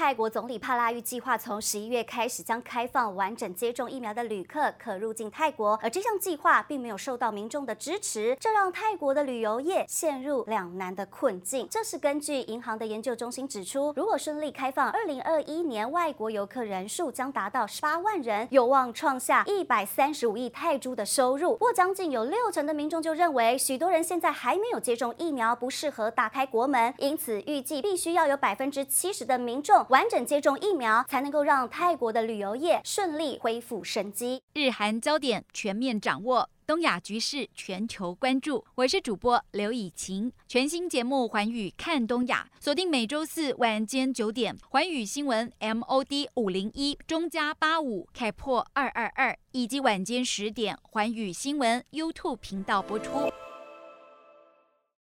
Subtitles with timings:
[0.00, 11.68] 泰国总理帕拉育计划从十一月开始将开放完整接种疫苗的旅客可入境泰国，而这项计划并没有受到民众的支持，这让泰国的旅游业陷入两难的困境。
[11.70, 21.52] 这是根据银行的研究中心指出，如果顺利开放，二零二一年外国游客人数将达到十八万人，有望创下一百三十五亿泰铢的收入。
[21.52, 29.86] 不过，将近有六成的民众就认为，许多人现在还没有接种疫苗，不适合打开国门，因此预计必须要有百分之七十的民众。
[29.90, 34.40] 完整接种疫苗，才能够让泰国的旅游业顺利恢复生机。
[34.54, 38.64] 日韩焦点全面掌握，东亚局势全球关注。
[38.76, 53.28] 我是主播刘以晴，全新节目《寰宇看东亚》，锁定每周四晚间九点，寰宇新闻 MOD 五零一中加八五开破二二二，以及晚间十点，寰宇新闻 YouTube 频道播出。